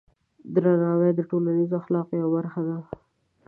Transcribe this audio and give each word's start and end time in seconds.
درناوی 0.53 1.11
د 1.15 1.21
ټولنیز 1.29 1.71
اخلاقو 1.79 2.13
یوه 2.21 2.29
برخه 2.35 2.61
ده. 2.67 2.77